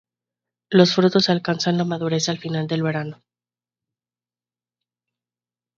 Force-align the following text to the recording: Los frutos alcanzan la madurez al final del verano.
Los 0.71 0.95
frutos 0.95 1.29
alcanzan 1.29 1.77
la 1.77 1.85
madurez 1.85 2.27
al 2.27 2.39
final 2.39 2.65
del 2.65 2.81
verano. 2.81 3.21